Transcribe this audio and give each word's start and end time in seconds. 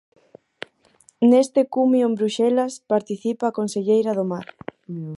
Neste 1.29 1.61
cumio 1.73 2.05
en 2.09 2.13
Bruxelas 2.19 2.73
participa 2.91 3.43
a 3.47 3.55
conselleira 3.59 4.11
do 4.17 4.25
Mar. 4.31 4.47